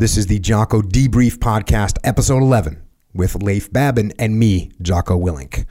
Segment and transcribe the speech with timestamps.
[0.00, 5.66] This is the Jocko Debrief Podcast, episode 11, with Leif Babin and me, Jocko Willink.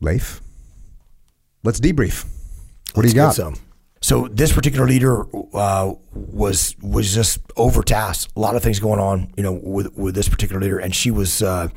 [0.00, 0.40] Leif,
[1.62, 2.24] let's debrief.
[2.94, 3.34] What do you got?
[3.34, 3.56] Some.
[4.00, 8.34] So this particular leader uh, was was just overtasked.
[8.34, 11.10] A lot of things going on, you know, with with this particular leader, and she
[11.10, 11.68] was uh,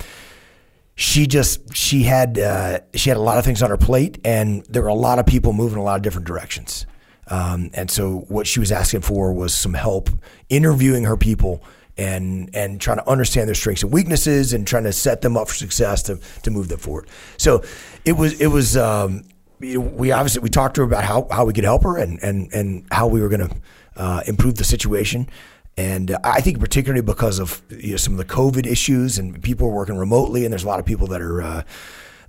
[0.96, 4.66] she just she had uh, she had a lot of things on her plate, and
[4.68, 6.86] there were a lot of people moving a lot of different directions.
[7.28, 10.10] Um, and so what she was asking for was some help
[10.50, 11.64] interviewing her people
[11.98, 15.48] and and trying to understand their strengths and weaknesses and trying to set them up
[15.48, 17.08] for success to to move them forward.
[17.38, 17.64] So
[18.04, 19.24] it was it was um,
[19.60, 22.52] we obviously we talked to her about how, how we could help her and and
[22.54, 23.56] and how we were going to
[23.96, 25.30] uh, improve the situation.
[25.78, 29.68] And I think particularly because of you know, some of the COVID issues and people
[29.68, 31.64] are working remotely, and there's a lot of people that are uh,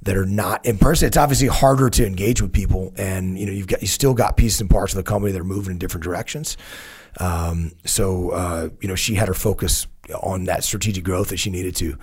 [0.02, 1.06] that are not in person.
[1.06, 4.36] It's obviously harder to engage with people, and you know you've got you still got
[4.36, 6.56] pieces and parts of the company that are moving in different directions.
[7.18, 9.86] Um, so uh, you know she had her focus
[10.22, 11.98] on that strategic growth that she needed to.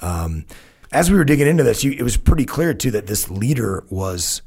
[0.00, 0.46] Um,
[0.92, 3.84] as we were digging into this, you, it was pretty clear too that this leader
[3.90, 4.42] was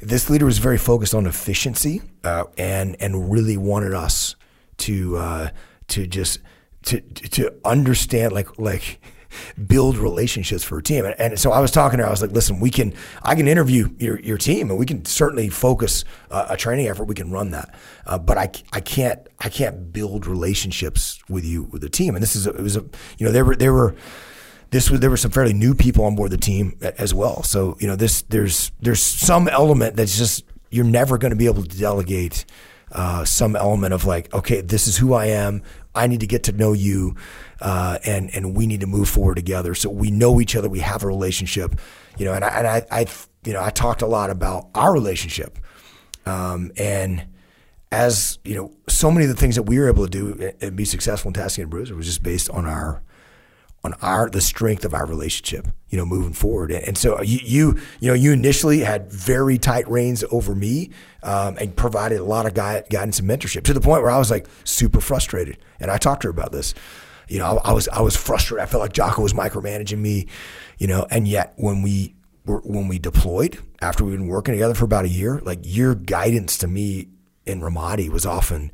[0.00, 4.36] this leader was very focused on efficiency uh, and and really wanted us
[4.78, 5.48] to uh,
[5.88, 6.40] to just
[6.84, 9.00] to to understand like like
[9.66, 11.04] build relationships for a team.
[11.04, 12.08] And, and, so I was talking to her.
[12.08, 15.04] I was like, listen, we can, I can interview your, your team and we can
[15.04, 17.04] certainly focus uh, a training effort.
[17.04, 17.74] We can run that.
[18.06, 22.14] Uh, but I, I can't, I can't build relationships with you, with the team.
[22.14, 22.84] And this is, a, it was a,
[23.18, 23.94] you know, there were, there were,
[24.70, 27.42] this was, there were some fairly new people on board the team as well.
[27.42, 31.46] So, you know, this, there's, there's some element that's just, you're never going to be
[31.46, 32.44] able to delegate
[32.92, 35.62] uh, some element of like, okay, this is who I am.
[35.94, 37.16] I need to get to know you,
[37.60, 39.74] uh, and and we need to move forward together.
[39.74, 40.68] So we know each other.
[40.68, 41.78] We have a relationship,
[42.18, 42.32] you know.
[42.32, 43.06] And I, and I, I
[43.44, 45.58] you know, I talked a lot about our relationship,
[46.26, 47.26] um, and
[47.92, 50.76] as you know, so many of the things that we were able to do and
[50.76, 53.02] be successful in Task Unit Bruiser was just based on our
[53.86, 56.72] on our the strength of our relationship, you know, moving forward.
[56.72, 60.90] And, and so you, you, you know, you initially had very tight reins over me
[61.22, 64.30] um, and provided a lot of guidance and mentorship to the point where I was
[64.30, 65.58] like super frustrated.
[65.78, 66.74] And I talked to her about this.
[67.28, 68.62] You know, I, I was I was frustrated.
[68.62, 70.26] I felt like Jocko was micromanaging me.
[70.78, 72.14] You know, and yet when we
[72.44, 75.94] were, when we deployed after we'd been working together for about a year, like your
[75.94, 77.08] guidance to me
[77.44, 78.70] in Ramadi was often,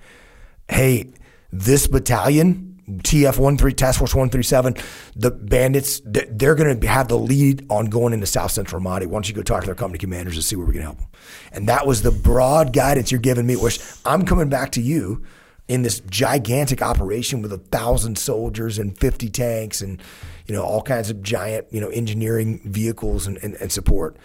[0.68, 1.12] hey,
[1.50, 4.74] this battalion TF one three Task Force one three seven,
[5.14, 9.06] the bandits they're going to have the lead on going into South Central Ramadi.
[9.06, 10.98] Why don't you go talk to their company commanders and see where we can help
[10.98, 11.08] them?
[11.52, 13.56] And that was the broad guidance you're giving me.
[13.56, 15.24] Which I'm coming back to you
[15.68, 20.02] in this gigantic operation with a thousand soldiers and 50 tanks and
[20.46, 24.16] you know all kinds of giant you know engineering vehicles and, and, and support.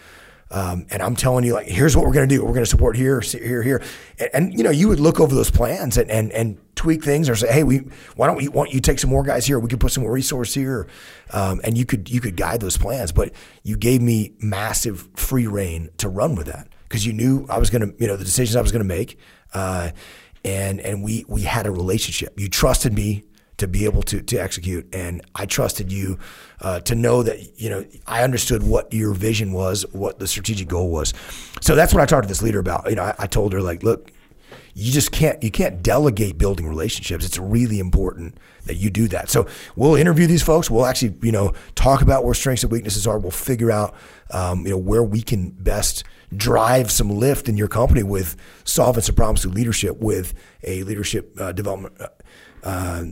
[0.49, 2.41] Um, and I'm telling you, like, here's what we're going to do.
[2.41, 3.83] We're going to support here, here, here,
[4.17, 7.27] and, and, you know, you would look over those plans and, and and tweak things,
[7.27, 7.79] or say, hey, we
[8.15, 9.59] why don't we want you take some more guys here?
[9.59, 10.87] We could put some more resource here,
[11.33, 13.11] um, and you could you could guide those plans.
[13.11, 13.33] But
[13.63, 17.69] you gave me massive free rein to run with that because you knew I was
[17.69, 19.19] going to, you know, the decisions I was going to make,
[19.53, 19.91] uh,
[20.47, 22.39] and and we we had a relationship.
[22.39, 23.25] You trusted me
[23.57, 24.87] to be able to to execute.
[24.95, 26.17] And I trusted you
[26.61, 30.69] uh, to know that you know I understood what your vision was, what the strategic
[30.69, 31.13] goal was.
[31.61, 32.89] So that's what I talked to this leader about.
[32.89, 34.11] You know, I, I told her like, look,
[34.73, 37.25] you just can't you can't delegate building relationships.
[37.25, 38.37] It's really important
[38.67, 39.29] that you do that.
[39.29, 40.71] So we'll interview these folks.
[40.71, 43.19] We'll actually you know talk about where strengths and weaknesses are.
[43.19, 43.95] We'll figure out
[44.31, 46.05] um, you know where we can best
[46.35, 50.33] drive some lift in your company with solving some problems through leadership with
[50.63, 51.99] a leadership uh, development.
[51.99, 52.07] Uh,
[52.63, 53.03] uh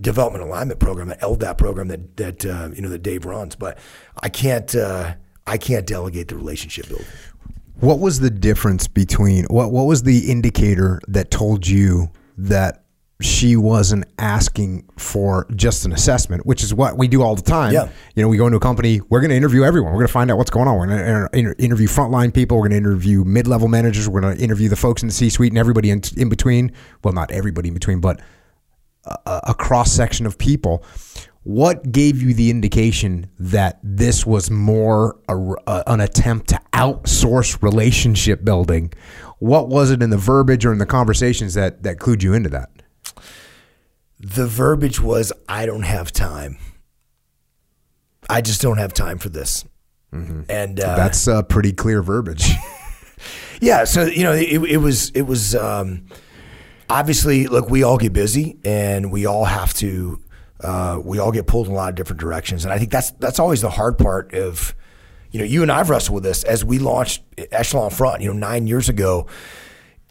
[0.00, 3.56] development alignment program, an LDAP program that that uh, you know that Dave runs.
[3.56, 3.78] But
[4.22, 5.14] I can't uh,
[5.46, 7.06] I can't delegate the relationship building.
[7.80, 12.84] What was the difference between what what was the indicator that told you that
[13.20, 17.72] she wasn't asking for just an assessment, which is what we do all the time.
[17.72, 17.88] Yeah.
[18.14, 19.92] You know, we go into a company, we're going to interview everyone.
[19.92, 20.78] We're going to find out what's going on.
[20.78, 22.56] We're going to interview frontline people.
[22.56, 24.08] We're going to interview mid level managers.
[24.08, 26.72] We're going to interview the folks in the C suite and everybody in, in between.
[27.04, 28.20] Well, not everybody in between, but
[29.04, 30.84] a, a cross section of people.
[31.42, 35.36] What gave you the indication that this was more a,
[35.66, 38.92] a, an attempt to outsource relationship building?
[39.38, 42.50] What was it in the verbiage or in the conversations that that clued you into
[42.50, 42.70] that?
[44.20, 46.58] The verbiage was, "I don't have time.
[48.28, 49.64] I just don't have time for this."
[50.12, 50.42] Mm-hmm.
[50.48, 52.52] And uh, that's a pretty clear verbiage.
[53.60, 55.54] yeah, so you know, it, it was it was.
[55.54, 56.06] Um,
[56.90, 60.20] obviously, look, we all get busy and we all have to,
[60.62, 62.64] uh, we all get pulled in a lot of different directions.
[62.64, 64.74] And I think that's, that's always the hard part of,
[65.30, 67.22] you know, you and I've wrestled with this as we launched
[67.52, 69.26] Echelon Front, you know, nine years ago.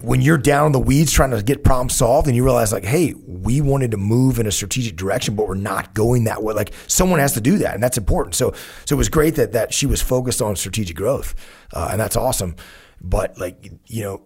[0.01, 2.85] When you're down in the weeds trying to get problems solved and you realize like
[2.85, 6.53] hey we wanted to move in a strategic direction but we're not going that way
[6.53, 8.35] like someone has to do that and that's important.
[8.35, 8.53] So
[8.85, 11.35] so it was great that that she was focused on strategic growth
[11.73, 12.55] uh, and that's awesome.
[13.01, 14.21] But like you know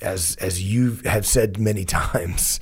[0.00, 2.60] as as you have said many times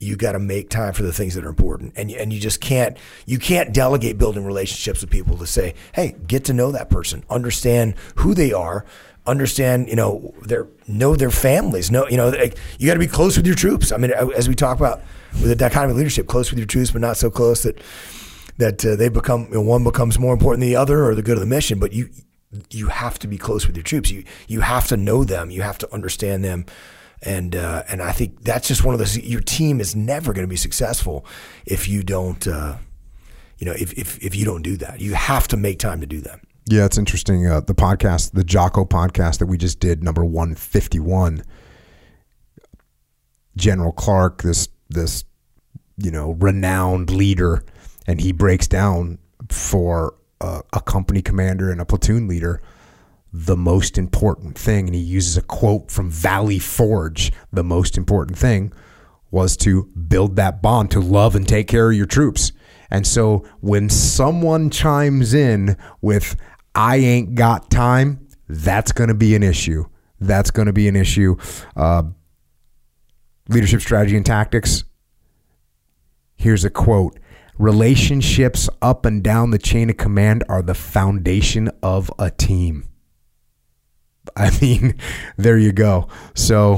[0.00, 2.60] you got to make time for the things that are important and and you just
[2.60, 2.96] can't
[3.26, 7.24] you can't delegate building relationships with people to say hey get to know that person
[7.28, 8.84] understand who they are
[9.28, 11.90] understand, you know, their know their families.
[11.90, 12.32] Know, you know,
[12.78, 13.92] you got to be close with your troops.
[13.92, 15.02] I mean, as we talk about
[15.34, 17.80] with the dichotomy of leadership, close with your troops, but not so close that
[18.56, 21.22] that uh, they become you know, one becomes more important than the other, or the
[21.22, 21.78] good of the mission.
[21.78, 22.08] But you
[22.70, 24.10] you have to be close with your troops.
[24.10, 25.50] You you have to know them.
[25.50, 26.66] You have to understand them.
[27.22, 29.18] And uh, and I think that's just one of those.
[29.18, 31.26] Your team is never going to be successful
[31.66, 32.76] if you don't, uh,
[33.58, 35.00] you know, if, if if you don't do that.
[35.00, 36.40] You have to make time to do that.
[36.70, 37.46] Yeah, it's interesting.
[37.46, 41.42] Uh, the podcast, the Jocko podcast that we just did, number one fifty one.
[43.56, 45.24] General Clark, this this
[45.96, 47.64] you know renowned leader,
[48.06, 49.18] and he breaks down
[49.48, 52.60] for a, a company commander and a platoon leader
[53.32, 57.32] the most important thing, and he uses a quote from Valley Forge.
[57.52, 58.72] The most important thing
[59.30, 62.52] was to build that bond, to love and take care of your troops.
[62.90, 66.36] And so when someone chimes in with,
[66.78, 69.86] I ain't got time, that's going to be an issue.
[70.20, 71.36] That's going to be an issue.
[71.74, 72.04] Uh,
[73.48, 74.84] leadership strategy and tactics.
[76.36, 77.18] Here's a quote
[77.58, 82.88] Relationships up and down the chain of command are the foundation of a team.
[84.36, 84.96] I mean,
[85.36, 86.06] there you go.
[86.36, 86.74] So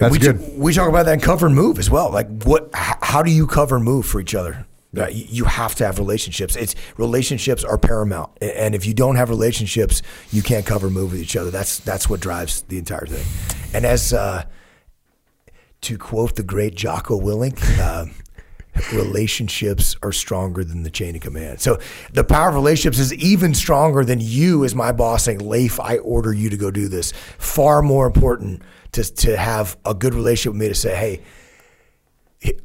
[0.00, 0.58] that's we, good.
[0.58, 2.10] We talk about that cover and move as well.
[2.10, 2.70] Like, what?
[2.72, 4.64] How do you cover and move for each other?
[4.96, 6.56] Uh, you have to have relationships.
[6.56, 10.00] It's relationships are paramount, and if you don't have relationships,
[10.30, 11.50] you can't cover move with each other.
[11.50, 13.26] That's that's what drives the entire thing.
[13.74, 14.44] And as uh,
[15.82, 18.06] to quote the great Jocko Willink, uh,
[18.94, 21.60] relationships are stronger than the chain of command.
[21.60, 21.78] So
[22.14, 25.98] the power of relationships is even stronger than you as my boss saying, Leif, I
[25.98, 27.12] order you to go do this.
[27.36, 28.62] Far more important
[28.92, 31.22] to to have a good relationship with me to say, hey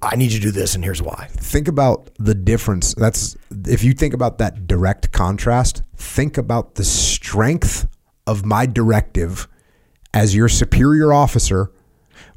[0.01, 1.27] I need you to do this, and here's why.
[1.31, 2.93] Think about the difference.
[2.93, 3.35] That's
[3.65, 7.87] if you think about that direct contrast, think about the strength
[8.27, 9.47] of my directive
[10.13, 11.71] as your superior officer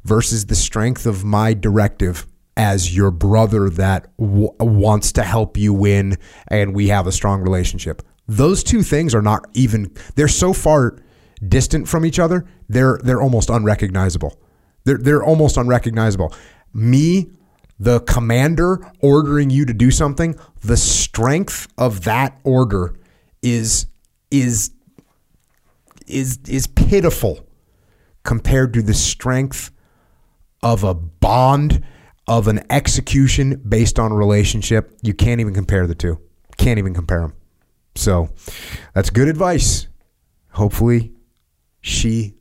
[0.03, 2.25] versus the strength of my directive
[2.55, 6.17] as your brother that w- wants to help you win
[6.47, 8.01] and we have a strong relationship.
[8.27, 10.97] Those two things are not even they're so far
[11.47, 14.39] distant from each other, they're they're almost unrecognizable.
[14.85, 16.33] They're they're almost unrecognizable
[16.77, 17.31] me,
[17.79, 22.95] the commander, ordering you to do something, the strength of that order
[23.41, 23.87] is
[24.31, 24.71] is
[26.05, 27.45] is is pitiful
[28.23, 29.71] compared to the strength
[30.63, 31.83] of a bond
[32.27, 34.97] of an execution based on relationship.
[35.01, 36.19] You can't even compare the two.
[36.57, 37.33] Can't even compare them.
[37.95, 38.29] So
[38.93, 39.87] that's good advice.
[40.51, 41.13] Hopefully,
[41.81, 42.36] she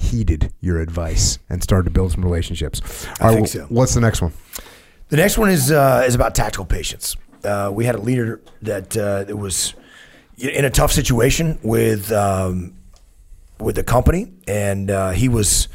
[0.00, 3.06] heeded your advice and started to build some relationships.
[3.20, 3.66] I right, think so.
[3.68, 4.32] What's the next one?
[5.08, 7.16] The next one is uh, is about tactical patience.
[7.44, 9.74] Uh, we had a leader that uh, that was
[10.38, 12.74] in a tough situation with um,
[13.58, 15.68] with the company, and uh, he was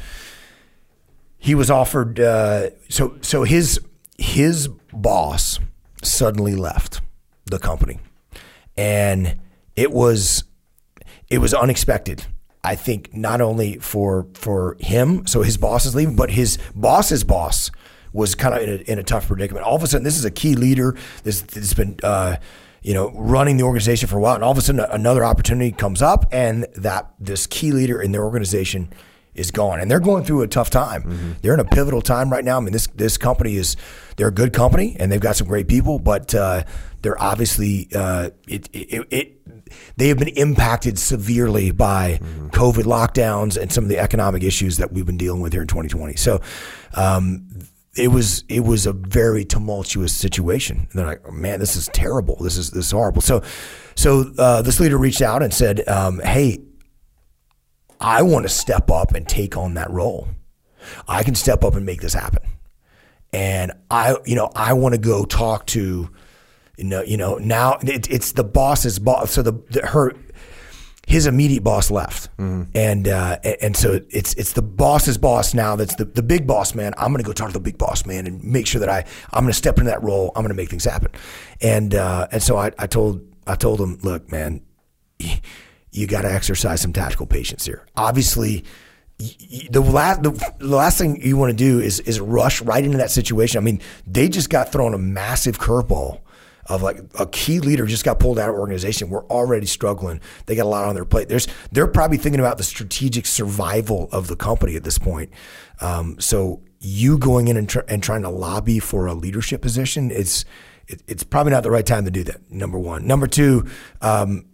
[1.38, 3.80] he was offered uh, so so his
[4.18, 5.60] his boss
[6.02, 7.00] suddenly left
[7.44, 8.00] the company,
[8.76, 9.38] and
[9.76, 10.44] it was
[11.30, 12.24] it was unexpected
[12.66, 17.22] I think not only for for him, so his boss is leaving, but his boss's
[17.22, 17.70] boss
[18.12, 19.64] was kind of in a, in a tough predicament.
[19.64, 20.96] All of a sudden, this is a key leader.
[21.22, 21.98] This has been.
[22.02, 22.36] Uh,
[22.82, 25.72] you know, running the organization for a while, and all of a sudden another opportunity
[25.72, 28.92] comes up, and that this key leader in their organization
[29.34, 31.02] is gone, and they're going through a tough time.
[31.02, 31.32] Mm-hmm.
[31.42, 32.58] They're in a pivotal time right now.
[32.58, 33.76] I mean, this this company is
[34.16, 36.62] they're a good company, and they've got some great people, but uh,
[37.02, 39.55] they're obviously uh, it, it, it
[39.96, 42.48] they have been impacted severely by mm-hmm.
[42.48, 45.68] COVID lockdowns and some of the economic issues that we've been dealing with here in
[45.68, 46.16] 2020.
[46.16, 46.40] So,
[46.94, 47.46] um,
[47.96, 50.76] it was it was a very tumultuous situation.
[50.78, 52.36] And they're like, oh, man, this is terrible.
[52.36, 53.22] This is this is horrible.
[53.22, 53.42] So,
[53.94, 56.62] so uh, this leader reached out and said, um, hey,
[58.00, 60.28] I want to step up and take on that role.
[61.08, 62.42] I can step up and make this happen.
[63.32, 66.10] And I, you know, I want to go talk to
[66.76, 69.32] you know, you know now it, it's the boss's boss.
[69.32, 70.12] So the, the, her
[71.06, 72.64] his immediate boss left, mm-hmm.
[72.74, 75.76] and uh, and so it's it's the boss's boss now.
[75.76, 76.94] That's the, the big boss man.
[76.98, 79.04] I'm going to go talk to the big boss man and make sure that I
[79.32, 80.32] I'm going to step into that role.
[80.34, 81.12] I'm going to make things happen,
[81.62, 84.62] and uh, and so I, I told I told him, look, man,
[85.92, 87.86] you got to exercise some tactical patience here.
[87.96, 88.64] Obviously,
[89.70, 92.98] the last the, the last thing you want to do is is rush right into
[92.98, 93.58] that situation.
[93.58, 96.22] I mean, they just got thrown a massive curveball
[96.68, 99.08] of like a key leader just got pulled out of organization.
[99.08, 100.20] We're already struggling.
[100.46, 101.28] They got a lot on their plate.
[101.28, 105.30] There's they're probably thinking about the strategic survival of the company at this point.
[105.80, 110.10] Um, so you going in and, tr- and trying to lobby for a leadership position,
[110.10, 110.44] it's
[110.88, 112.50] it, it's probably not the right time to do that.
[112.50, 113.06] Number one.
[113.06, 113.66] Number two.
[114.00, 114.46] Um,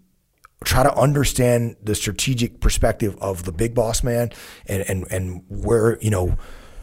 [0.64, 4.30] try to understand the strategic perspective of the big boss man
[4.66, 6.36] and and and where you know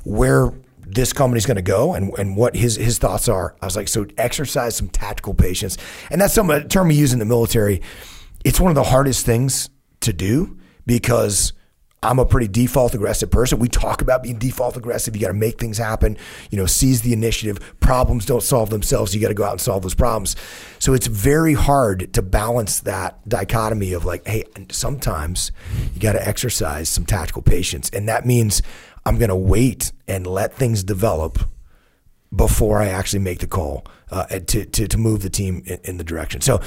[0.04, 0.52] where
[0.92, 3.56] this company's going to go and, and what his his thoughts are.
[3.62, 5.78] I was like, so exercise some tactical patience,
[6.10, 7.82] and that's some a term we use in the military.
[8.44, 9.70] It's one of the hardest things
[10.02, 11.54] to do because
[12.02, 13.60] I'm a pretty default aggressive person.
[13.60, 15.16] We talk about being default aggressive.
[15.16, 16.18] You got to make things happen.
[16.50, 17.78] You know, seize the initiative.
[17.82, 19.14] Problems don't solve themselves.
[19.14, 20.38] You got to go out and solve those problems.
[20.80, 25.52] So it's very hard to balance that dichotomy of like, hey, sometimes
[25.94, 28.62] you got to exercise some tactical patience, and that means
[29.10, 31.40] I'm going to wait and let things develop
[32.34, 35.98] before I actually make the call uh, to, to to move the team in, in
[35.98, 36.42] the direction.
[36.42, 36.62] So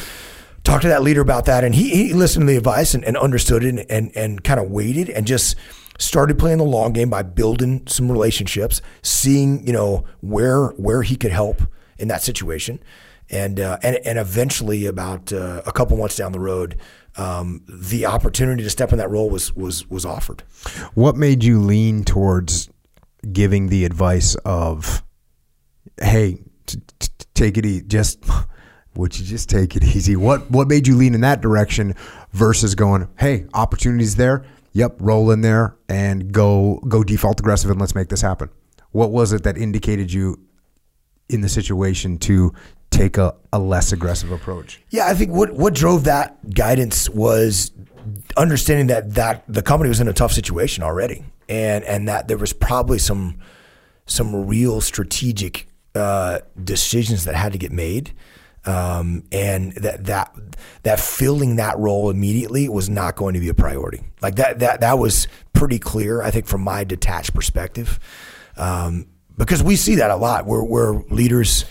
[0.65, 3.17] talk to that leader about that, and he, he listened to the advice and, and
[3.17, 5.55] understood it and, and, kind of waited and just
[5.99, 11.15] started playing the long game by building some relationships, seeing you know where where he
[11.15, 11.63] could help
[11.97, 12.83] in that situation,
[13.31, 16.77] and uh, and and eventually about uh, a couple months down the road.
[17.17, 20.43] Um, the opportunity to step in that role was was was offered.
[20.95, 22.71] What made you lean towards
[23.33, 25.03] giving the advice of,
[26.01, 27.85] "Hey, t- t- take it easy.
[27.85, 28.25] Just
[28.95, 30.17] would you just take it easy?
[30.17, 31.95] What what made you lean in that direction
[32.33, 34.45] versus going, hey, opportunities there.
[34.75, 38.49] Yep, roll in there and go go default aggressive and let's make this happen.
[38.91, 40.39] What was it that indicated you
[41.29, 42.53] in the situation to
[42.93, 44.81] take a, a less aggressive approach?
[44.91, 47.73] Yeah, I think what what drove that guidance was
[48.37, 52.39] understanding that that the company was in a tough situation already, and and that there
[52.39, 53.39] was probably some
[54.07, 58.13] some real strategic uh, decisions that had to get made
[58.65, 60.35] um, and that that
[60.83, 64.03] that filling that role immediately was not going to be a priority.
[64.21, 67.99] Like that that that was pretty clear, I think, from my detached perspective,
[68.57, 69.07] um,
[69.37, 70.47] because we see that a lot.
[70.47, 71.65] Where where leaders.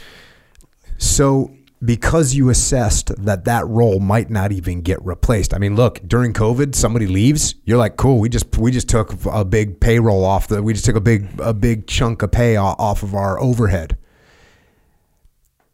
[1.02, 1.52] So
[1.84, 5.52] because you assessed that that role might not even get replaced.
[5.52, 9.16] I mean, look, during COVID, somebody leaves, you're like, cool, we just we just took
[9.26, 12.56] a big payroll off the we just took a big a big chunk of pay
[12.56, 13.98] off of our overhead.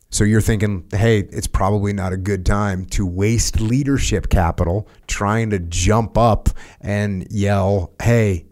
[0.10, 5.50] So you're thinking, hey, it's probably not a good time to waste leadership capital trying
[5.50, 6.48] to jump up
[6.79, 8.46] and yell, hey,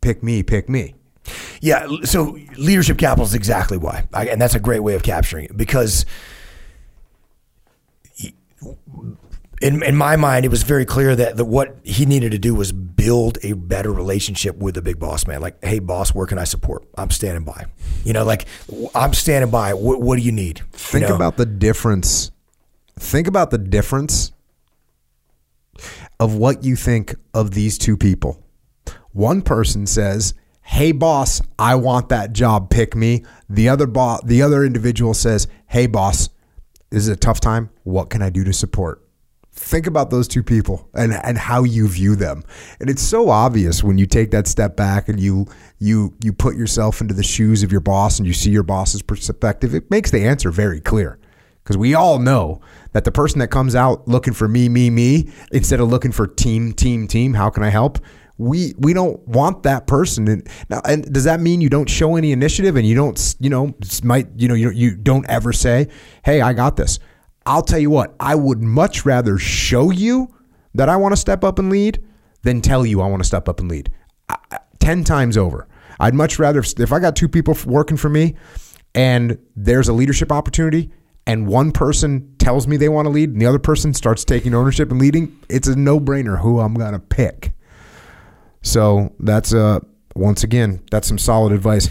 [0.00, 0.94] pick me, pick me.
[1.60, 1.86] Yeah.
[2.04, 4.06] So leadership capital is exactly why.
[4.12, 6.06] and that's a great way of capturing it because
[9.60, 12.54] in, in my mind, it was very clear that the, what he needed to do
[12.54, 15.40] was build a better relationship with the big boss man.
[15.40, 16.86] Like, hey, boss, where can I support?
[16.96, 17.66] I'm standing by.
[18.04, 18.46] You know, like
[18.94, 19.74] I'm standing by.
[19.74, 20.62] What, what do you need?
[20.72, 21.16] Think you know?
[21.16, 22.30] about the difference.
[22.98, 24.32] Think about the difference
[26.18, 28.42] of what you think of these two people.
[29.12, 30.34] One person says,
[30.70, 35.48] "Hey boss, I want that job, pick me." The other boss, the other individual says,
[35.66, 36.28] "Hey boss,
[36.90, 37.70] this is a tough time.
[37.82, 39.04] What can I do to support?"
[39.52, 42.42] think about those two people and and how you view them
[42.80, 45.46] and it's so obvious when you take that step back and you
[45.78, 49.02] you you put yourself into the shoes of your boss and you see your boss's
[49.02, 51.18] perspective it makes the answer very clear
[51.62, 52.60] because we all know
[52.92, 56.26] that the person that comes out looking for me me me instead of looking for
[56.26, 57.98] team team team how can i help
[58.40, 62.16] we we don't want that person and now and does that mean you don't show
[62.16, 65.86] any initiative and you don't you know might you know you, you don't ever say
[66.24, 66.98] hey i got this
[67.46, 70.34] I'll tell you what, I would much rather show you
[70.74, 72.04] that I want to step up and lead
[72.42, 73.90] than tell you I want to step up and lead.
[74.78, 75.66] 10 times over.
[75.98, 78.36] I'd much rather, if I got two people working for me
[78.94, 80.90] and there's a leadership opportunity
[81.26, 84.54] and one person tells me they want to lead and the other person starts taking
[84.54, 87.52] ownership and leading, it's a no brainer who I'm going to pick.
[88.62, 89.80] So that's, uh,
[90.14, 91.88] once again, that's some solid advice.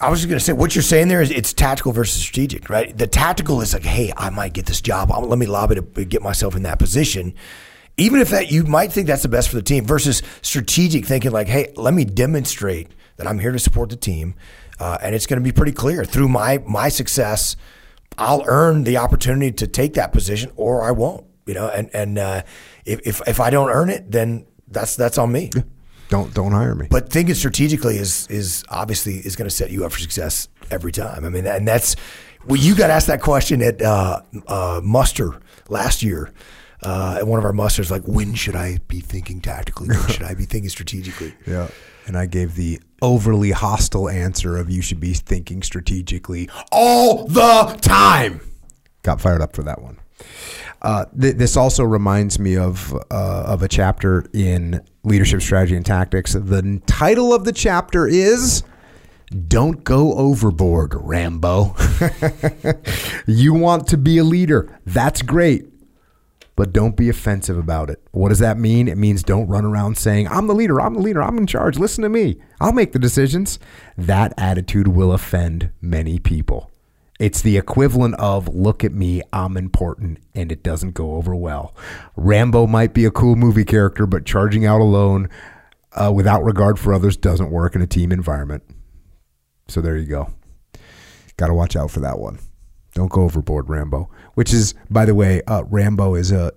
[0.00, 2.68] I was just going to say, what you're saying there is it's tactical versus strategic,
[2.68, 2.96] right?
[2.96, 5.10] The tactical is like, hey, I might get this job.
[5.10, 7.34] Let me lobby to get myself in that position.
[7.96, 11.30] Even if that you might think that's the best for the team versus strategic thinking
[11.30, 14.34] like, hey, let me demonstrate that I'm here to support the team.
[14.80, 17.54] Uh, and it's going to be pretty clear through my my success,
[18.18, 22.18] I'll earn the opportunity to take that position or I won't, you know, and, and
[22.18, 22.42] uh,
[22.84, 25.50] if, if, if I don't earn it, then that's, that's on me.
[25.54, 25.62] Yeah
[26.12, 26.88] don't don't hire me.
[26.90, 30.92] But thinking strategically is is obviously is going to set you up for success every
[30.92, 31.24] time.
[31.24, 31.96] I mean, and that's
[32.46, 36.30] well, you got asked that question at uh, uh, muster last year.
[36.84, 39.86] Uh, at one of our musters, like, when should I be thinking tactically?
[39.86, 41.32] When should I be thinking strategically?
[41.46, 41.68] Yeah.
[42.08, 47.78] And I gave the overly hostile answer of you should be thinking strategically all the
[47.80, 48.40] time.
[49.04, 50.00] Got fired up for that one.
[50.82, 55.86] Uh, th- this also reminds me of uh, of a chapter in Leadership Strategy and
[55.86, 56.32] Tactics.
[56.32, 58.64] The title of the chapter is
[59.46, 61.76] "Don't Go Overboard, Rambo."
[63.28, 64.80] you want to be a leader?
[64.84, 65.66] That's great,
[66.56, 68.02] but don't be offensive about it.
[68.10, 68.88] What does that mean?
[68.88, 70.80] It means don't run around saying, "I'm the leader.
[70.80, 71.22] I'm the leader.
[71.22, 71.78] I'm in charge.
[71.78, 72.40] Listen to me.
[72.60, 73.60] I'll make the decisions."
[73.96, 76.71] That attitude will offend many people.
[77.22, 81.72] It's the equivalent of look at me, I'm important, and it doesn't go over well.
[82.16, 85.28] Rambo might be a cool movie character, but charging out alone
[85.92, 88.64] uh, without regard for others doesn't work in a team environment.
[89.68, 90.32] So there you go.
[91.36, 92.40] Got to watch out for that one.
[92.92, 94.10] Don't go overboard, Rambo.
[94.34, 96.52] Which is, by the way, uh, Rambo is a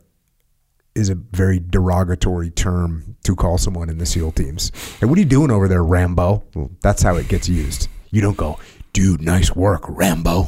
[0.95, 4.71] is a very derogatory term to call someone in the SEAL teams.
[4.99, 6.43] Hey, what are you doing over there, Rambo?
[6.55, 7.87] Well, that's how it gets used.
[8.09, 8.57] You don't go,
[8.95, 10.47] dude, nice work, Rambo.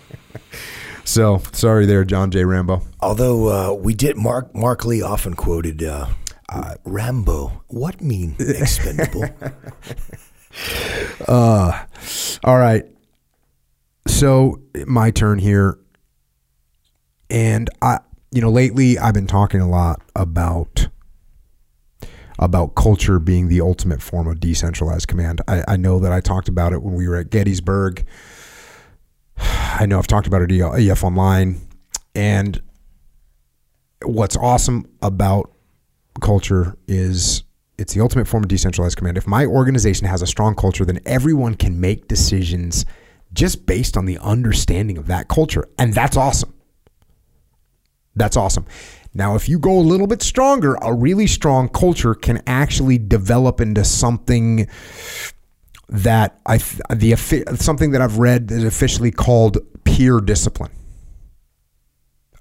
[1.04, 2.44] so sorry there, John J.
[2.44, 2.82] Rambo.
[3.00, 6.08] Although uh, we did, Marc Marc Lee often quoted uh,
[6.50, 7.64] uh, Rambo.
[7.68, 9.24] What mean expendable?
[11.26, 11.84] uh,
[12.44, 12.84] all right.
[14.06, 15.78] So my turn here,
[17.30, 18.00] and I,
[18.30, 20.88] you know, lately I've been talking a lot about
[22.38, 25.40] about culture being the ultimate form of decentralized command.
[25.48, 28.06] I, I, know that I talked about it when we were at Gettysburg.
[29.36, 31.60] I know I've talked about it at EF Online.
[32.14, 32.60] And
[34.02, 35.52] what's awesome about
[36.20, 37.42] culture is
[37.78, 39.16] it's the ultimate form of decentralized command.
[39.16, 42.84] If my organization has a strong culture, then everyone can make decisions
[43.32, 45.64] just based on the understanding of that culture.
[45.78, 46.54] And that's awesome.
[48.16, 48.66] That's awesome.
[49.14, 53.60] Now, if you go a little bit stronger, a really strong culture can actually develop
[53.60, 54.68] into something
[55.88, 56.58] that I
[56.94, 57.16] the
[57.58, 60.72] something that I've read is officially called peer discipline,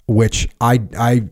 [0.07, 1.30] which I I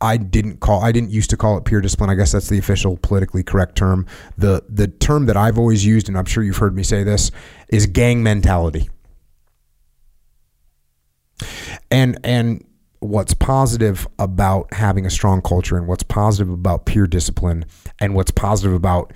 [0.00, 2.10] I didn't call I didn't used to call it peer discipline.
[2.10, 4.06] I guess that's the official politically correct term.
[4.36, 7.30] The the term that I've always used and I'm sure you've heard me say this
[7.68, 8.90] is gang mentality.
[11.90, 12.64] And and
[13.04, 17.64] what's positive about having a strong culture and what's positive about peer discipline
[18.00, 19.12] and what's positive about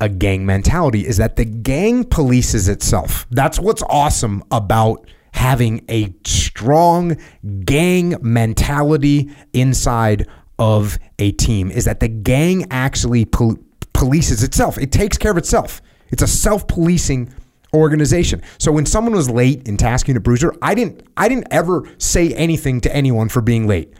[0.00, 3.26] a gang mentality is that the gang polices itself.
[3.30, 7.16] That's what's awesome about having a strong
[7.64, 13.56] gang mentality inside of a team is that the gang actually pol-
[13.94, 14.76] polices itself.
[14.78, 15.80] It takes care of itself.
[16.10, 17.32] It's a self-policing
[17.74, 18.42] organization.
[18.58, 22.32] So when someone was late in task unit bruiser, I didn't I didn't ever say
[22.34, 23.92] anything to anyone for being late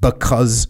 [0.00, 0.68] because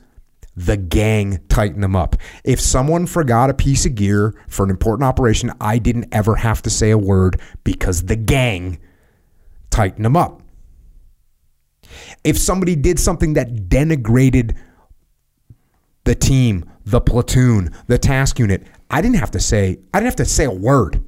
[0.57, 2.17] the gang tightened them up.
[2.45, 6.61] If someone forgot a piece of gear for an important operation, I didn't ever have
[6.63, 8.79] to say a word because the gang
[9.71, 10.43] tightened them up.
[12.25, 14.57] If somebody did something that denigrated
[16.05, 20.17] the team, the platoon, the task unit, I didn't have to say I didn't have
[20.17, 21.03] to say a word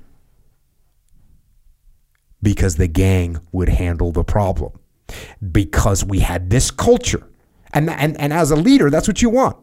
[2.42, 4.72] because the gang would handle the problem.
[5.50, 7.28] Because we had this culture.
[7.72, 9.57] And, and, and as a leader, that's what you want.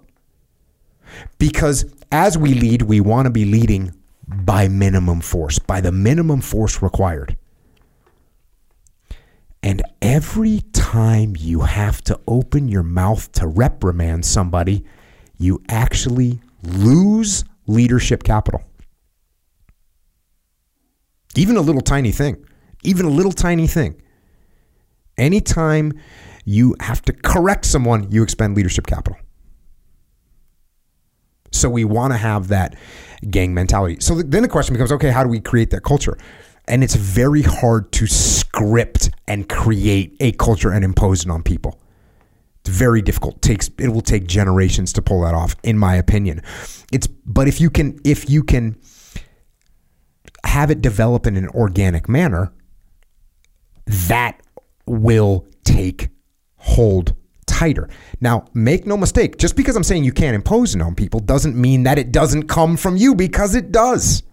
[1.38, 3.94] Because as we lead, we want to be leading
[4.28, 7.36] by minimum force, by the minimum force required.
[9.62, 14.86] And every time you have to open your mouth to reprimand somebody,
[15.38, 18.63] you actually lose leadership capital.
[21.36, 22.46] Even a little tiny thing
[22.84, 24.02] even a little tiny thing.
[25.18, 26.00] Anytime
[26.46, 29.18] you have to correct someone, you expend leadership capital.
[31.52, 32.76] So we want to have that
[33.30, 33.98] gang mentality.
[34.00, 36.18] So then the question becomes okay, how do we create that culture?
[36.68, 41.80] And it's very hard to script and create a culture and impose it on people.
[42.62, 43.38] It's very difficult.
[43.38, 46.42] It takes it will take generations to pull that off in my opinion.
[46.92, 48.78] It's but if you can if you can
[50.46, 52.52] have it develop in an organic manner,
[54.10, 54.41] that
[54.86, 56.10] will take
[56.58, 57.89] hold tighter.
[58.19, 61.56] Now, make no mistake, just because I'm saying you can't impose it on people doesn't
[61.56, 64.24] mean that it doesn't come from you because it does.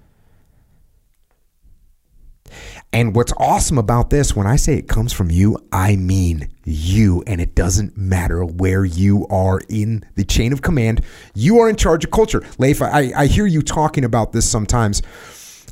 [2.92, 7.22] And what's awesome about this, when I say it comes from you, I mean you.
[7.26, 11.02] And it doesn't matter where you are in the chain of command.
[11.34, 12.42] You are in charge of culture.
[12.58, 15.02] Leif, I, I hear you talking about this sometimes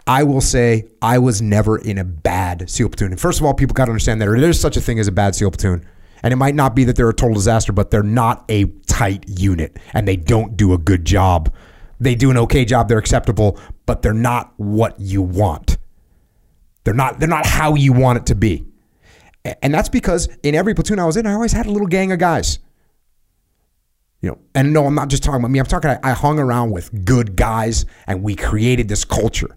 [0.06, 3.12] I will say I was never in a bad SEAL platoon.
[3.12, 5.12] And first of all, people got to understand that there's such a thing as a
[5.12, 5.86] bad SEAL platoon.
[6.22, 9.24] And it might not be that they're a total disaster, but they're not a tight
[9.28, 11.52] unit and they don't do a good job.
[12.00, 15.78] They do an okay job, they're acceptable, but they're not what you want.
[16.84, 18.66] They're not they're not how you want it to be.
[19.62, 22.12] And that's because in every platoon I was in, I always had a little gang
[22.12, 22.58] of guys.
[24.20, 25.58] You know, and no, I'm not just talking about me.
[25.58, 29.56] I'm talking I, I hung around with good guys and we created this culture.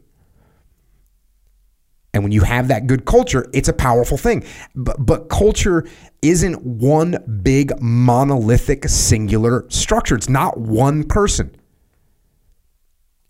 [2.17, 4.43] And when you have that good culture, it's a powerful thing.
[4.73, 5.87] But, but culture
[6.23, 10.15] isn't one big monolithic singular structure.
[10.15, 11.55] It's not one person.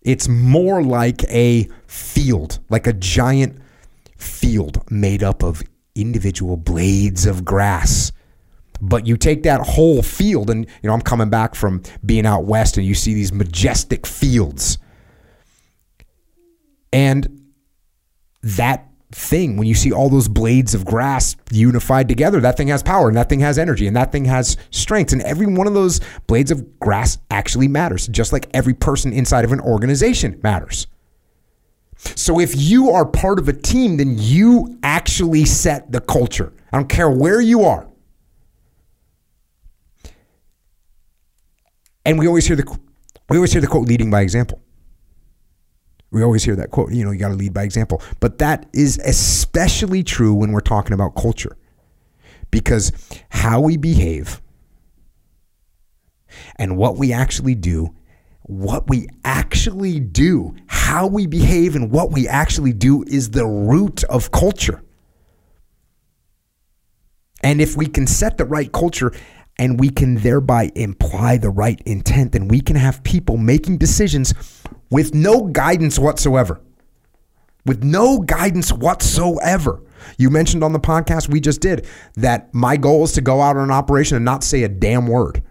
[0.00, 3.60] It's more like a field, like a giant
[4.16, 5.62] field made up of
[5.94, 8.10] individual blades of grass.
[8.80, 12.46] But you take that whole field, and you know, I'm coming back from being out
[12.46, 14.78] west, and you see these majestic fields.
[16.90, 17.37] And
[18.42, 22.82] that thing, when you see all those blades of grass unified together, that thing has
[22.82, 25.12] power and that thing has energy and that thing has strength.
[25.12, 29.44] And every one of those blades of grass actually matters, just like every person inside
[29.44, 30.86] of an organization matters.
[31.96, 36.52] So if you are part of a team, then you actually set the culture.
[36.72, 37.88] I don't care where you are.
[42.04, 42.78] And we always hear the
[43.28, 44.62] we always hear the quote leading by example.
[46.10, 48.02] We always hear that quote, you know, you got to lead by example.
[48.20, 51.56] But that is especially true when we're talking about culture.
[52.50, 52.92] Because
[53.28, 54.40] how we behave
[56.56, 57.94] and what we actually do,
[58.42, 64.02] what we actually do, how we behave and what we actually do is the root
[64.04, 64.82] of culture.
[67.42, 69.12] And if we can set the right culture
[69.58, 74.32] and we can thereby imply the right intent, then we can have people making decisions
[74.90, 76.60] with no guidance whatsoever.
[77.66, 79.82] With no guidance whatsoever.
[80.16, 83.56] You mentioned on the podcast we just did that my goal is to go out
[83.56, 85.42] on an operation and not say a damn word.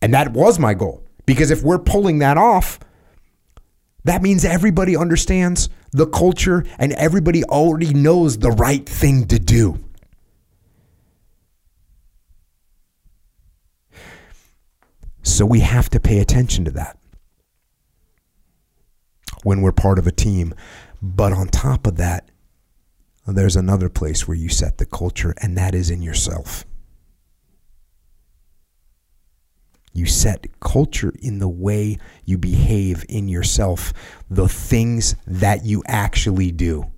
[0.00, 1.04] And that was my goal.
[1.26, 2.78] Because if we're pulling that off,
[4.04, 9.78] that means everybody understands the culture and everybody already knows the right thing to do.
[15.22, 16.97] So we have to pay attention to that
[19.42, 20.54] when we're part of a team.
[21.00, 22.30] But on top of that,
[23.26, 26.64] there's another place where you set the culture, and that is in yourself.
[29.92, 33.92] You set culture in the way you behave in yourself,
[34.30, 36.90] the things that you actually do.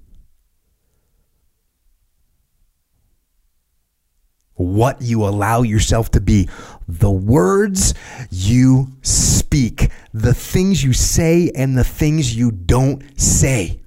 [4.60, 6.46] What you allow yourself to be,
[6.86, 7.94] the words
[8.30, 13.80] you speak, the things you say, and the things you don't say.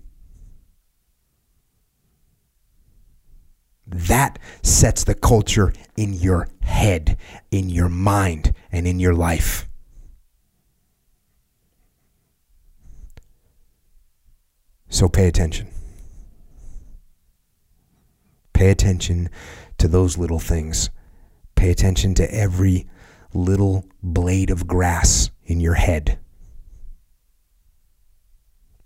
[3.85, 7.17] That sets the culture in your head,
[7.51, 9.69] in your mind, and in your life.
[14.89, 15.72] So pay attention.
[18.63, 19.29] Pay attention
[19.77, 20.89] to those little things.
[21.53, 22.87] Pay attention to every
[23.33, 26.17] little blade of grass in your head.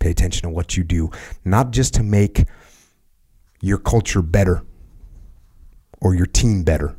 [0.00, 1.12] Pay attention to what you do,
[1.44, 2.46] not just to make
[3.60, 4.64] your culture better
[6.00, 6.96] or your team better,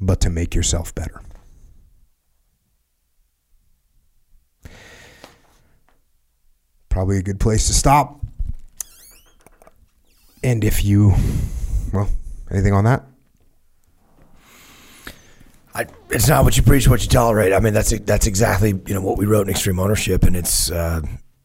[0.00, 1.20] but to make yourself better.
[6.88, 8.25] Probably a good place to stop.
[10.42, 11.14] And if you,
[11.92, 12.08] well,
[12.50, 13.04] anything on that?
[15.74, 17.52] I, it's not what you preach, what you tolerate.
[17.52, 20.70] I mean, that's that's exactly you know what we wrote in Extreme Ownership, and it's
[20.70, 21.02] uh,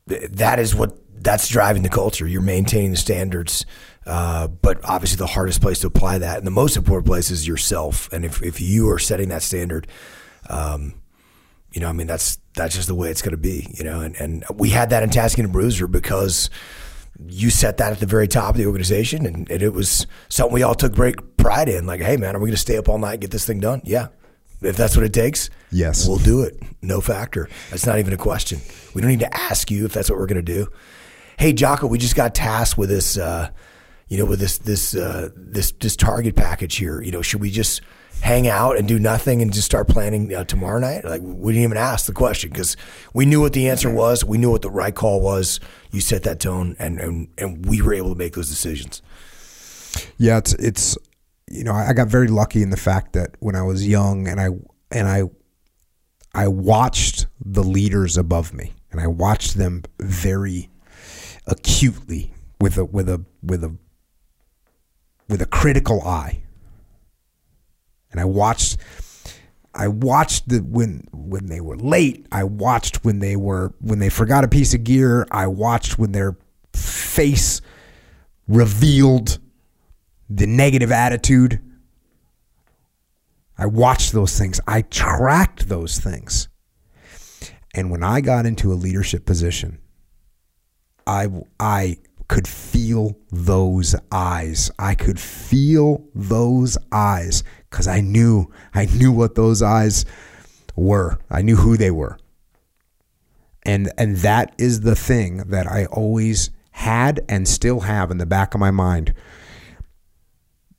[0.08, 2.26] that is what that's driving the culture.
[2.26, 3.66] You're maintaining the standards,
[4.06, 7.46] uh, but obviously the hardest place to apply that, and the most important place is
[7.46, 8.12] yourself.
[8.14, 9.88] And if if you are setting that standard,
[10.50, 10.94] um,
[11.74, 13.68] you know, I mean, that's that's just the way it's going to be.
[13.74, 16.50] You know, and and we had that in Task Unit Bruiser because
[17.28, 20.54] you set that at the very top of the organization, and, and, it was something
[20.54, 21.86] we all took great pride in.
[21.86, 23.60] Like, hey, man, are we going to stay up all night and get this thing
[23.60, 23.82] done?
[23.84, 24.08] Yeah,
[24.62, 26.62] if that's what it takes, yes, we'll do it.
[26.82, 27.50] No factor.
[27.70, 28.60] That's not even a question.
[28.94, 30.68] We don't need to ask you if that's what we're going to do.
[31.38, 33.50] Hey, Jocko, we just got tasked with this, uh,
[34.08, 37.02] you know, with this this uh, this this target package here.
[37.02, 37.82] You know, should we just
[38.22, 41.06] hang out and do nothing and just start planning uh, tomorrow night?
[41.06, 42.76] Like we didn't even ask the question because
[43.14, 44.26] we knew what the answer was.
[44.26, 45.60] We knew what the right call was.
[45.92, 49.02] You set that tone, and and and we were able to make those decisions.
[50.18, 50.98] Yeah, it's it's
[51.52, 54.40] you know, I got very lucky in the fact that when I was young and
[54.40, 54.48] I
[54.90, 55.24] and I
[56.34, 60.70] I watched the leaders above me and I watched them very
[61.46, 63.76] acutely with a with a with a
[65.28, 66.44] with a critical eye.
[68.12, 68.78] And I watched
[69.74, 72.26] I watched the when when they were late.
[72.32, 75.26] I watched when they were when they forgot a piece of gear.
[75.32, 76.36] I watched when their
[76.74, 77.62] face
[78.48, 79.40] revealed
[80.30, 81.62] the negative attitude.
[83.58, 84.60] I watched those things.
[84.68, 86.50] I tracked those things.
[87.74, 89.80] And when I got into a leadership position,
[91.08, 91.98] I I
[92.28, 94.70] could feel those eyes.
[94.78, 100.06] I could feel those eyes cuz I knew I knew what those eyes
[100.76, 101.18] were.
[101.30, 102.18] I knew who they were.
[103.64, 108.26] And and that is the thing that I always had and still have in the
[108.26, 109.14] back of my mind.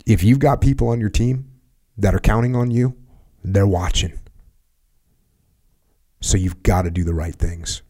[0.07, 1.51] If you've got people on your team
[1.97, 2.97] that are counting on you,
[3.45, 4.19] they're watching.
[6.21, 7.83] So you've got to do the right things.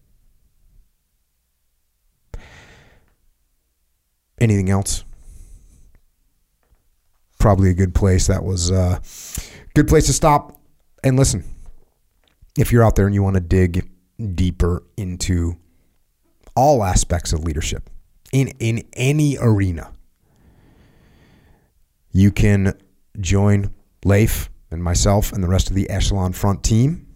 [4.40, 5.04] Anything else?
[7.42, 8.28] Probably a good place.
[8.28, 9.00] That was a
[9.74, 10.60] good place to stop
[11.02, 11.42] and listen.
[12.56, 13.90] If you're out there and you want to dig
[14.36, 15.56] deeper into
[16.54, 17.90] all aspects of leadership
[18.32, 19.92] in, in any arena,
[22.12, 22.74] you can
[23.18, 23.74] join
[24.04, 27.08] Leif and myself and the rest of the Echelon Front team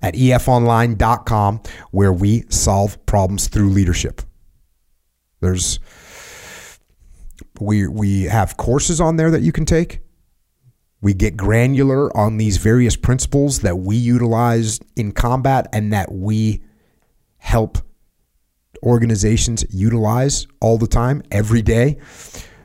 [0.00, 1.60] at efonline.com
[1.90, 4.22] where we solve problems through leadership.
[5.40, 5.78] There's
[7.60, 10.00] we we have courses on there that you can take.
[11.00, 16.62] We get granular on these various principles that we utilize in combat and that we
[17.38, 17.78] help
[18.84, 21.98] organizations utilize all the time every day.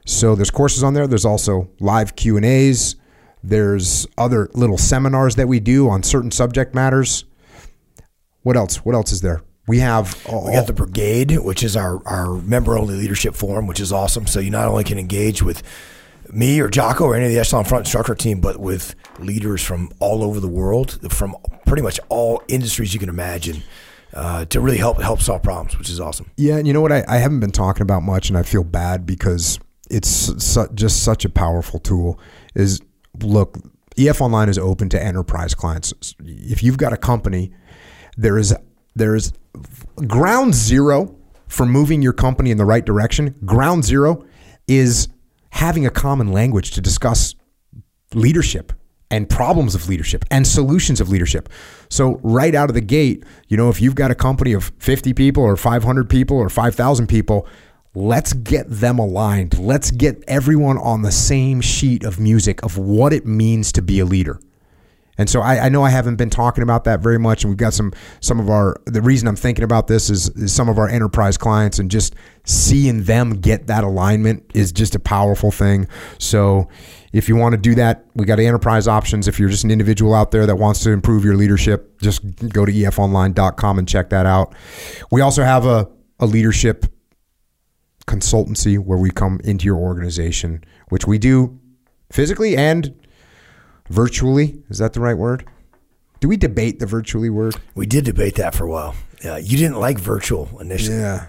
[0.06, 1.08] So there's courses on there.
[1.08, 2.96] There's also live Q&As.
[3.44, 7.26] There's other little seminars that we do on certain subject matters.
[8.44, 8.78] What else?
[8.78, 9.42] What else is there?
[9.68, 13.68] We have all, We got the brigade, which is our, our member only leadership forum,
[13.68, 14.26] which is awesome.
[14.26, 15.62] So you not only can engage with
[16.32, 19.92] me or Jocko or any of the Echelon Front instructor team, but with leaders from
[20.00, 23.64] all over the world, from pretty much all industries you can imagine,
[24.14, 26.32] uh, to really help help solve problems, which is awesome.
[26.38, 26.92] Yeah, and you know what?
[26.92, 31.04] I, I haven't been talking about much, and I feel bad because it's su- just
[31.04, 32.20] such a powerful tool.
[32.56, 32.82] Is
[33.22, 33.58] look,
[33.98, 35.94] EF Online is open to enterprise clients.
[36.24, 37.52] If you've got a company,
[38.16, 38.56] there is
[38.96, 39.34] there is
[40.08, 41.16] ground zero
[41.48, 43.36] for moving your company in the right direction.
[43.46, 44.26] Ground zero
[44.68, 45.08] is
[45.52, 47.36] having a common language to discuss
[48.14, 48.74] leadership
[49.10, 51.50] and problems of leadership and solutions of leadership.
[51.90, 55.14] So right out of the gate, you know, if you've got a company of 50
[55.14, 57.48] people or 500 people or 5,000 people,
[57.96, 59.58] let's get them aligned.
[59.58, 64.00] Let's get everyone on the same sheet of music of what it means to be
[64.00, 64.40] a leader.
[65.18, 67.58] And so I, I, know I haven't been talking about that very much, and we've
[67.58, 68.80] got some some of our.
[68.86, 72.16] The reason I'm thinking about this is, is some of our enterprise clients, and just
[72.46, 75.88] seeing them get that alignment is just a powerful thing.
[76.20, 76.68] So
[77.14, 79.28] if you want to do that, we got enterprise options.
[79.28, 82.66] If you're just an individual out there that wants to improve your leadership, just go
[82.66, 84.54] to efonline.com and check that out.
[85.12, 86.86] We also have a, a leadership
[88.06, 91.60] consultancy where we come into your organization, which we do
[92.12, 92.94] physically and
[93.90, 94.62] virtually.
[94.70, 95.46] Is that the right word?
[96.20, 97.56] Do we debate the virtually word?
[97.76, 98.96] We did debate that for a while.
[99.24, 100.98] Uh, you didn't like virtual initially.
[100.98, 101.28] Yeah.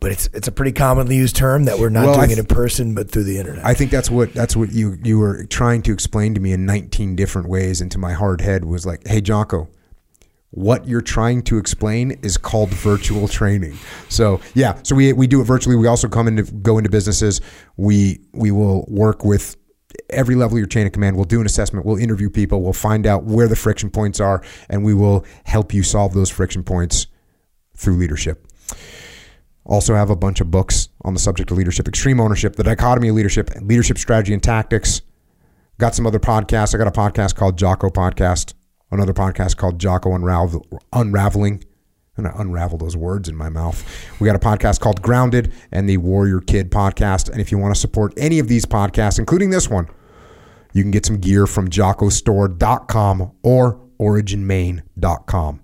[0.00, 2.42] But it's it's a pretty commonly used term that we're not Well, doing th- it
[2.42, 3.64] in person, but through the internet.
[3.64, 6.66] I think that's what that's what you you were trying to explain to me in
[6.66, 9.68] 19 different ways into my hard head was like, "Hey Jocko,
[10.50, 13.78] what you're trying to explain is called virtual training."
[14.10, 15.76] So, yeah, so we we do it virtually.
[15.76, 17.40] We also come into go into businesses.
[17.78, 19.56] We we will work with
[20.10, 21.16] every level of your chain of command.
[21.16, 21.86] We'll do an assessment.
[21.86, 22.62] We'll interview people.
[22.62, 26.30] We'll find out where the friction points are, and we will help you solve those
[26.30, 27.06] friction points
[27.76, 28.46] through leadership.
[29.64, 33.08] Also, have a bunch of books on the subject of leadership, extreme ownership, the dichotomy
[33.08, 35.00] of leadership, leadership strategy and tactics.
[35.78, 36.74] Got some other podcasts.
[36.74, 38.54] I got a podcast called Jocko Podcast,
[38.90, 41.64] another podcast called Jocko Unravel, Unraveling.
[42.16, 43.84] And I unravel those words in my mouth.
[44.20, 47.28] We got a podcast called Grounded and the Warrior Kid podcast.
[47.28, 49.88] And if you want to support any of these podcasts, including this one,
[50.72, 55.60] you can get some gear from jockostore.com or originmaine.com.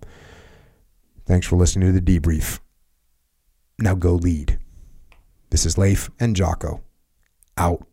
[1.27, 2.59] Thanks for listening to the debrief.
[3.79, 4.59] Now go lead.
[5.51, 6.83] This is Leif and Jocko.
[7.57, 7.87] Out.